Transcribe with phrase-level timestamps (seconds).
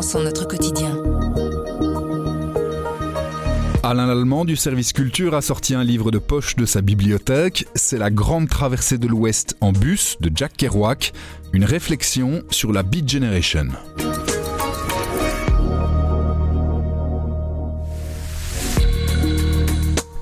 [0.00, 0.96] notre quotidien.
[3.82, 7.98] Alain Lallemand du service culture a sorti un livre de poche de sa bibliothèque, c'est
[7.98, 11.12] La Grande Traversée de l'Ouest en bus de Jack Kerouac,
[11.52, 13.66] une réflexion sur la Beat Generation.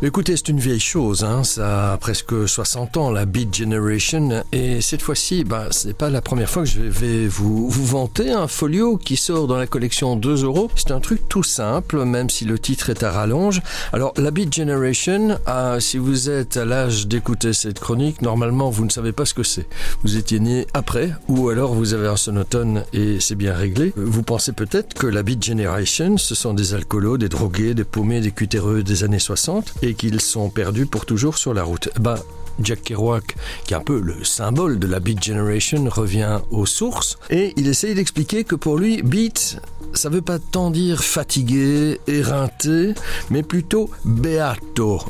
[0.03, 4.83] Écoutez, c'est une vieille chose, hein, ça a presque 60 ans, la Beat Generation, et
[4.83, 8.47] cette fois-ci, bah, c'est pas la première fois que je vais vous, vous vanter un
[8.47, 10.71] folio qui sort dans la collection 2 euros.
[10.77, 13.63] C'est un truc tout simple, même si le titre est à rallonge.
[13.95, 18.85] Alors, la Beat Generation, ah, si vous êtes à l'âge d'écouter cette chronique, normalement, vous
[18.85, 19.67] ne savez pas ce que c'est.
[20.05, 23.95] Vous étiez né après, ou alors vous avez un sonotone et c'est bien réglé.
[23.97, 28.21] Vous pensez peut-être que la Beat Generation, ce sont des alcoolos, des drogués, des paumés,
[28.21, 31.89] des cutéreux des années 60, et qu'ils sont perdus pour toujours sur la route.
[32.01, 32.19] Bah,
[32.61, 37.19] Jack Kerouac, qui est un peu le symbole de la Beat Generation, revient aux sources
[37.31, 39.61] et il essaye d'expliquer que pour lui, beat,
[39.93, 42.95] ça veut pas tant dire fatigué, éreinté,
[43.31, 45.01] mais plutôt beato,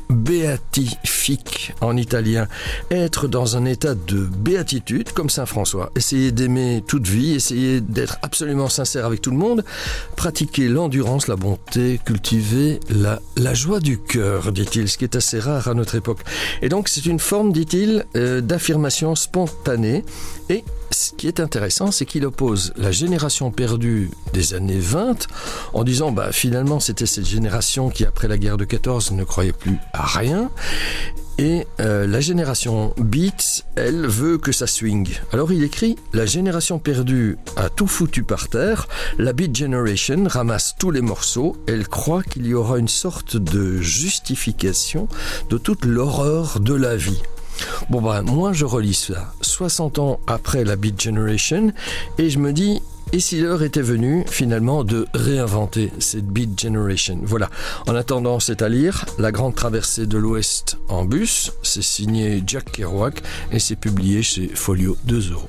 [1.80, 2.48] en italien.
[2.90, 5.90] Être dans un état de béatitude comme Saint François.
[5.96, 9.64] Essayer d'aimer toute vie, essayer d'être absolument sincère avec tout le monde,
[10.16, 15.38] pratiquer l'endurance, la bonté, cultiver la, la joie du cœur, dit-il, ce qui est assez
[15.38, 16.20] rare à notre époque.
[16.62, 20.04] Et donc c'est une forme, dit-il, euh, d'affirmation spontanée
[20.48, 25.26] et ce qui est intéressant, c'est qu'il oppose la génération perdue des années 20
[25.74, 29.52] en disant bah finalement c'était cette génération qui après la guerre de 14 ne croyait
[29.52, 30.50] plus à rien
[31.38, 35.08] et euh, la génération Beats, elle veut que ça swing.
[35.32, 38.88] Alors il écrit La génération perdue a tout foutu par terre.
[39.18, 41.56] La Beat Generation ramasse tous les morceaux.
[41.68, 45.08] Elle croit qu'il y aura une sorte de justification
[45.50, 47.22] de toute l'horreur de la vie.
[47.90, 51.72] Bon ben moi je relis ça 60 ans après la Beat Generation
[52.18, 57.20] et je me dis et si l'heure était venue finalement de réinventer cette Beat Generation?
[57.22, 57.48] Voilà.
[57.86, 61.52] En attendant, c'est à lire La Grande Traversée de l'Ouest en bus.
[61.62, 63.22] C'est signé Jack Kerouac
[63.52, 65.48] et c'est publié chez Folio 2 euros.